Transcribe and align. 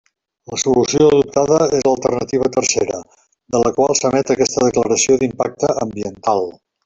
La 0.51 0.57
solució 0.61 1.01
adoptada 1.09 1.59
és 1.79 1.83
l'alternativa 1.87 2.49
tercera, 2.55 2.97
de 3.55 3.61
la 3.65 3.73
qual 3.77 3.95
s'emet 4.01 4.35
aquesta 4.37 4.65
declaració 4.67 5.19
d'impacte 5.25 5.71
ambiental. 5.85 6.45